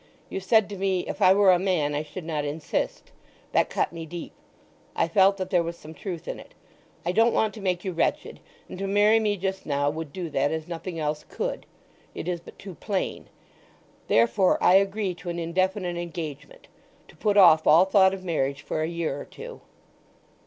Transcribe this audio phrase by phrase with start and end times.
[0.29, 3.11] You said to me, 'If I were a man I should not insist.'
[3.51, 4.33] That cut me deep.
[4.95, 6.55] I felt that there was some truth in it.
[7.05, 10.27] I don't want to make you wretched; and to marry me just now would do
[10.31, 13.27] that as nothing else could—it is but too plain.
[14.07, 18.87] Therefore I agree to an indefinite engagement—to put off all thought of marriage for a
[18.87, 19.61] year or two."